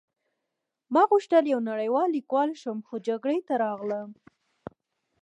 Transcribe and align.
ما 0.93 1.03
غوښتل 1.11 1.43
یو 1.53 1.59
نړۍوال 1.69 2.07
لیکوال 2.17 2.49
شم 2.61 2.77
خو 2.87 2.95
جګړې 3.07 3.39
ته 3.47 3.53
راغلم 3.63 4.09